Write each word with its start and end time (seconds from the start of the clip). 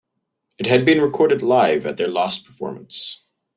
It 0.57 0.65
had 0.65 0.83
been 0.83 0.99
recorded 0.99 1.43
live 1.43 1.85
at 1.85 1.97
their 1.97 2.07
last 2.07 2.43
performance. 2.43 3.23